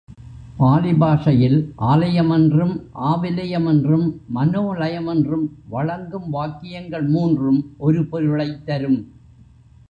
[0.57, 1.73] Poly பாஷையில்
[1.81, 2.73] ஆலயமென்றும்,
[3.01, 8.99] ஆவிலயமென்றும் மனோலயமென்றும் வழங்கும் வாக்கியங்கள் மூன்றும் ஒரு பொருளைத் தரும்.